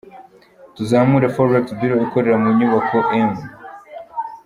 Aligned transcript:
Tuzamurane 0.75 1.33
Forex 1.35 1.65
Bureau 1.77 2.03
ikorera 2.07 2.37
mu 2.43 2.49
nyubako 2.57 2.95
M. 3.29 3.33